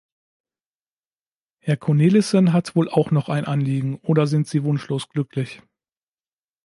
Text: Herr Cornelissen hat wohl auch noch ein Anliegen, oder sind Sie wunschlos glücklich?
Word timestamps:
Herr 1.59 1.77
Cornelissen 1.77 2.53
hat 2.53 2.75
wohl 2.75 2.89
auch 2.89 3.11
noch 3.11 3.29
ein 3.29 3.45
Anliegen, 3.45 3.97
oder 3.97 4.25
sind 4.25 4.47
Sie 4.47 4.63
wunschlos 4.63 5.09
glücklich? 5.09 5.61